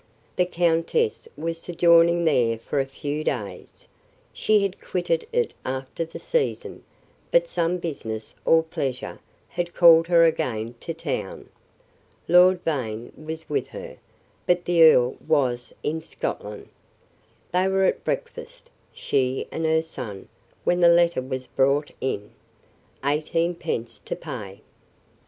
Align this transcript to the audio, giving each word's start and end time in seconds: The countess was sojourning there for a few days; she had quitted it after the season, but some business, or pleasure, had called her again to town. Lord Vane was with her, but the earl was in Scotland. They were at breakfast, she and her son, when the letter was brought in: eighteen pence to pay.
The 0.35 0.47
countess 0.47 1.27
was 1.37 1.61
sojourning 1.61 2.25
there 2.25 2.57
for 2.57 2.79
a 2.79 2.87
few 2.87 3.23
days; 3.23 3.87
she 4.33 4.63
had 4.63 4.81
quitted 4.81 5.27
it 5.31 5.53
after 5.63 6.05
the 6.05 6.17
season, 6.17 6.83
but 7.29 7.47
some 7.47 7.77
business, 7.77 8.33
or 8.43 8.63
pleasure, 8.63 9.19
had 9.49 9.75
called 9.75 10.07
her 10.07 10.25
again 10.25 10.73
to 10.79 10.95
town. 10.95 11.49
Lord 12.27 12.63
Vane 12.63 13.11
was 13.15 13.47
with 13.47 13.67
her, 13.67 13.97
but 14.47 14.65
the 14.65 14.81
earl 14.81 15.17
was 15.27 15.71
in 15.83 16.01
Scotland. 16.01 16.69
They 17.53 17.67
were 17.67 17.83
at 17.85 18.03
breakfast, 18.03 18.71
she 18.91 19.47
and 19.51 19.65
her 19.65 19.83
son, 19.83 20.27
when 20.63 20.79
the 20.79 20.89
letter 20.89 21.21
was 21.21 21.45
brought 21.45 21.91
in: 22.01 22.31
eighteen 23.05 23.53
pence 23.53 23.99
to 23.99 24.15
pay. 24.15 24.61